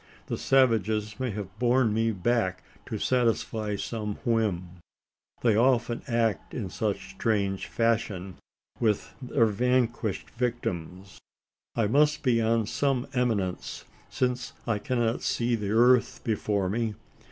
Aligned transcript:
The 0.25 0.37
savages 0.39 1.19
may 1.19 1.29
have 1.29 1.59
borne 1.59 1.93
me 1.93 2.09
back 2.09 2.63
to 2.87 2.97
satisfy 2.97 3.75
some 3.75 4.15
whim? 4.25 4.77
They 5.43 5.55
often 5.55 6.01
act 6.07 6.55
in 6.55 6.71
such 6.71 7.11
strange 7.11 7.67
fashion 7.67 8.37
with, 8.79 9.13
their 9.21 9.45
vanquished 9.45 10.31
victims. 10.31 11.19
I 11.75 11.85
must 11.85 12.23
be 12.23 12.41
on 12.41 12.65
some 12.65 13.05
eminence: 13.13 13.85
since 14.09 14.53
I 14.65 14.79
cannot 14.79 15.21
see 15.21 15.53
the 15.53 15.69
earth 15.69 16.21
before 16.23 16.67
me? 16.67 16.95